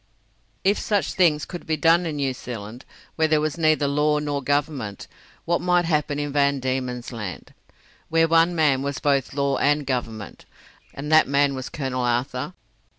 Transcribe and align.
If 0.63 0.79
such 0.79 1.13
things 1.13 1.45
could 1.45 1.67
be 1.67 1.77
done 1.77 2.07
in 2.07 2.15
New 2.15 2.33
Zealand, 2.33 2.85
where 3.17 3.27
there 3.27 3.39
was 3.39 3.55
neither 3.55 3.87
law 3.87 4.17
nor 4.17 4.41
government, 4.41 5.05
what 5.45 5.61
might 5.61 5.85
happen 5.85 6.17
in 6.17 6.33
Van 6.33 6.59
Diemen's 6.59 7.11
Land, 7.11 7.53
where 8.09 8.27
one 8.27 8.55
man 8.55 8.81
was 8.81 8.97
both 8.97 9.31
law 9.35 9.59
and 9.59 9.85
government, 9.85 10.45
and 10.95 11.11
that 11.11 11.27
man 11.27 11.53
was 11.53 11.69
Colonel 11.69 12.01
Arthur? 12.01 12.53